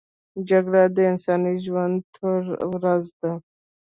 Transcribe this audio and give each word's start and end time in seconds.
جګړه 0.49 0.83
د 0.95 0.97
انساني 1.11 1.55
ژوند 1.65 1.95
توره 2.15 2.53
ورځ 2.73 3.05
ده 3.21 3.31